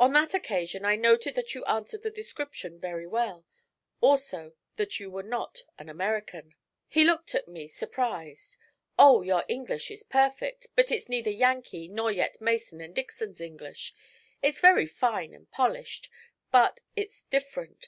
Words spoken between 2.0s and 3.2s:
the description very